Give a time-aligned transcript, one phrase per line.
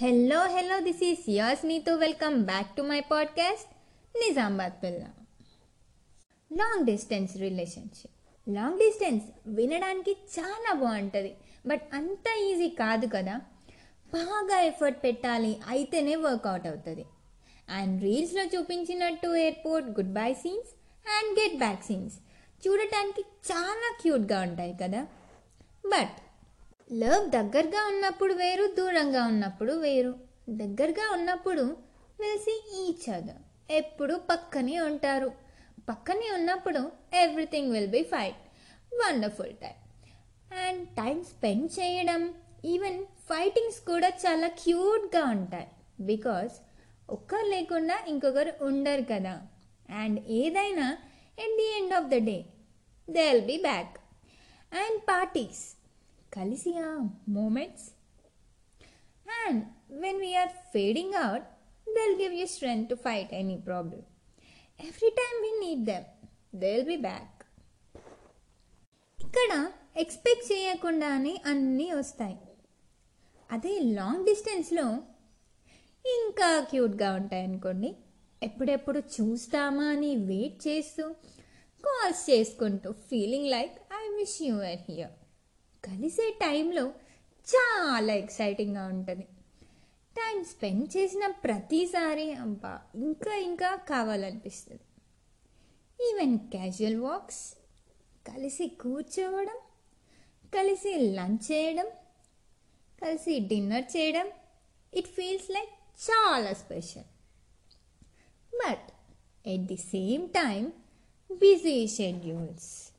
[0.00, 3.68] Hello hello this is yours నీతో welcome back to my podcast
[4.16, 5.04] Nizamabad పిల్ల
[6.52, 11.34] long distance relationship long distance వినడానికి చాలా బాగుంటుంది.
[11.66, 13.40] But అంత ఈజీ కాదు కదా.
[14.14, 17.06] బాగా ఎఫర్ట్ పెట్టాలి అయితేనే వర్కౌట్ అవుతుంది.
[17.68, 20.68] అండ్ రీల్స్లో చూపించినట్టు airport goodbye scenes
[21.08, 22.14] and get back scenes
[22.68, 25.06] చూడటానికి చాలా క్యూట్గా ఉంటాయి కదా.
[25.86, 26.21] బట్
[26.92, 30.14] లవ్ దగ్గరగా ఉన్నప్పుడు వేరు దూరంగా ఉన్నప్పుడు వేరు.
[30.48, 31.62] దగ్గరగా ఉన్నప్పుడు
[32.20, 35.32] వెలిసి ఈచ్ అదర్ ఎప్పుడు పక్కనే ఉంటారు.
[35.88, 38.34] పక్కనే ఉన్నప్పుడు everything will be fine
[38.94, 39.78] wonderful time
[40.58, 42.34] and time spend చేయడం.
[42.64, 45.68] ఈవెన్ ఫైటింగ్స్ కూడా చాలా క్యూట్గా ఉంటాయి.
[46.00, 46.52] బికాస్
[47.10, 49.42] ఒక్కరు లేకుండా ఇంకొకరు ఉండరు కదా.
[49.90, 50.98] అండ్ ఏదైనా
[51.38, 52.44] at the end of the day
[53.10, 53.96] they will be back
[54.74, 55.81] and parties
[56.32, 56.90] కలిసి ఆ
[57.28, 57.88] moments
[59.46, 59.60] and
[60.00, 61.48] when we're fading out
[61.88, 64.06] they'll give you strength to fight any problem
[64.80, 66.06] every time we need them
[66.54, 67.28] they will be back
[69.18, 69.52] ఇక్కడ
[69.96, 72.38] expect చేయకుండానే అన్నీ వస్తాయి.
[73.50, 74.86] అదే long డిస్టెన్స్లో
[76.04, 77.90] ఇంకా క్యూట్గా ఉంటాయి అనుకోండి.
[78.42, 81.04] ఎప్పుడెప్పుడు చూస్తామా అని వెయిట్ చేస్తూ
[81.84, 85.12] కాల్స్ చేసుకుంటూ feeling like I wish you are here
[85.84, 86.88] కలిసే టైంలో
[87.54, 89.24] చాలా ఎక్సైటింగ్గా ఉంటుంది.
[90.16, 94.80] టైం స్పెండ్ చేసిన ప్రతిసారి అబ్బా ఇంకా ఇంకా కావాలనిపిస్తుంది.
[96.10, 97.54] ఈవెన్ క్యాజువల్ వాక్స్
[98.26, 99.56] కలిసి కూర్చోవడం
[100.54, 101.86] కలిసి లంచ్ చేయడం
[103.02, 104.30] కలిసి డిన్నర్ చేయడం
[104.94, 105.70] ఇట్ ఫీల్స్ లైక్
[106.10, 107.04] చాలా special.
[108.54, 108.88] But
[109.48, 110.72] at the same time
[111.32, 112.91] busy schedules.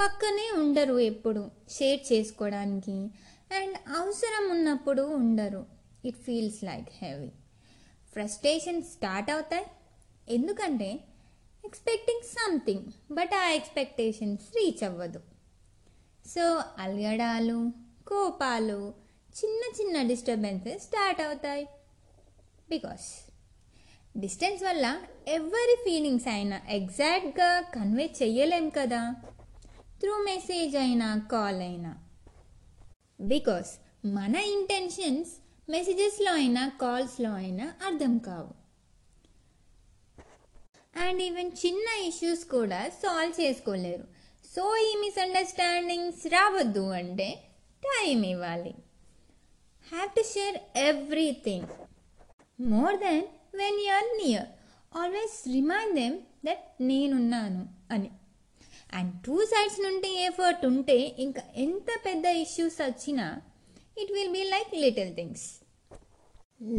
[0.00, 2.96] పక్కనే ఉండరు ఎప్పుడు షేర్ చేసుకోవడానికి.
[3.58, 5.66] అండ్ అవసరం ఉన్నప్పుడు ఉండరు.
[6.04, 7.28] It feels like heavy
[8.12, 9.66] frustration start అవుతాయి.
[10.28, 11.00] ఎందుకంటే
[11.64, 15.20] ఎక్స్పెక్టింగ్ సంథింగ్ బట్ ఆ ఎక్స్పెక్టేషన్స్ రీచ్ అవ్వదు.
[16.26, 17.72] సో అలగడాలు
[18.06, 18.94] కోపాలు
[19.38, 21.64] చిన్న చిన్న డిస్టర్బెన్సెస్ స్టార్ట్ అవుతాయి.
[22.70, 23.06] బికాస్
[24.16, 29.14] డిస్టెన్స్ వల్ల ఎవరి ఫీలింగ్స్ అయినా ఎగ్జాక్ట్గా కన్వే చెయ్యలేం కదా.
[30.02, 31.96] త్రూ మెసేజ్ అయినా కాల్ అయినా.
[33.20, 33.70] బికాస్
[34.06, 35.30] మన ఇంటెన్షన్స్
[35.70, 38.62] మెసేజెస్లో అయినా కాల్స్లో అయినా అర్థం కావు.
[40.98, 44.04] అండ్ ఈవెన్ చిన్న ఇష్యూస్ కూడా సాల్వ్ చేసుకోలేరు.
[44.56, 47.42] సో ఈ మిస్అండర్స్టాండింగ్స్ రావద్దు అంటే
[47.84, 48.74] టైం ఇవ్వాలి.
[49.92, 51.66] Have to share everything
[52.60, 53.22] more than
[53.54, 54.46] when you're near
[54.96, 58.10] always remind them that నేనున్నాను అని.
[58.92, 63.26] అండ్ టూ సైడ్స్ నుండి ఎఫర్ట్ ఉంటే ఇంకా ఎంత పెద్ద ఇష్యూస్ వచ్చినా
[63.98, 65.46] it will be like little things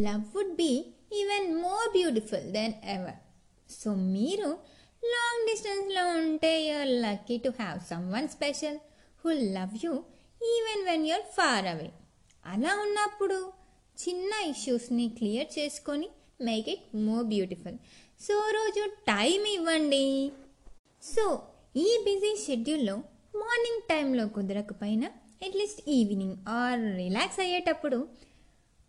[0.06, 0.72] love would be
[1.14, 3.20] even more beautiful than ever
[3.70, 4.50] so మీరు
[5.04, 7.80] long డిస్టెన్స్లో ఉంటే you're lucky to have
[8.14, 8.78] someone special
[9.24, 9.94] who love you
[10.42, 11.90] even when you're far away
[12.46, 13.38] అలా ఉన్నప్పుడు
[13.98, 16.08] చిన్న ఇష్యూస్ని clear చేసుకొని
[16.42, 17.78] make it more beautiful
[18.22, 20.06] so రోజు time ఇవ్వండి.
[21.04, 21.26] సో
[21.76, 22.96] ఈ బిజీ షెడ్యూల్లో
[23.36, 25.12] మార్నింగ్ టైంలో కుదరకపోయినా
[25.46, 27.98] at least evening or relax అయ్యేటప్పుడు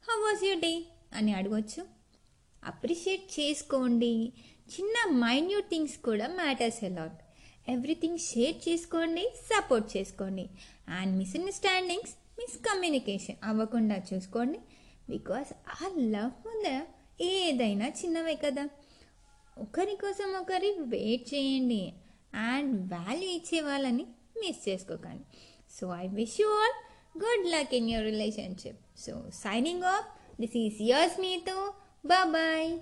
[0.09, 0.84] హౌ వాజ్ యూ డే
[1.15, 1.87] అని అడగొచ్చు.
[2.65, 4.33] అప్రిషియేట్ చేసుకోండి.
[4.71, 7.21] చిన్న మైన్యూట్ థింగ్స్ కూడా matters a lot
[7.71, 10.49] everything share చేసుకోండి సపోర్ట్ చేసుకోండి.
[10.89, 14.59] అండ్ మిస్అండర్స్టాండింగ్స్ మిస్కమ్యూనికేషన్ అవ్వకుండా చూసుకోండి.
[15.11, 15.53] బికాస్
[15.84, 16.83] ఆ లవ్ ముందర
[17.21, 18.69] ఏదైనా చిన్నవే కదా.
[19.59, 21.93] ఒకరి కోసం ఒకరి వెయిట్ చేయండి.
[22.34, 24.06] అండ్ వాల్యూ ఇచ్చే వాళ్ళని
[24.41, 25.25] మిస్ చేసుకోకండి.
[25.81, 26.77] So I wish you all
[27.19, 30.06] good luck in your relationship so signing off
[30.41, 31.75] this is yours మీతో
[32.06, 32.78] బాయ్